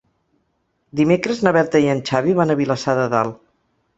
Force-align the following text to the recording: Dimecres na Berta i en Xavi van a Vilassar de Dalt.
Dimecres 0.99 1.43
na 1.47 1.53
Berta 1.59 1.83
i 1.85 1.91
en 1.95 2.01
Xavi 2.11 2.35
van 2.39 2.53
a 2.53 2.57
Vilassar 2.63 2.95
de 3.01 3.07
Dalt. 3.15 3.37